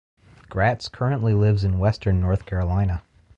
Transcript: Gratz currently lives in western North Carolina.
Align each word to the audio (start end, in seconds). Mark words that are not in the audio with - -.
Gratz 0.49 0.87
currently 0.89 1.35
lives 1.35 1.63
in 1.63 1.77
western 1.77 2.19
North 2.21 2.47
Carolina. 2.47 3.03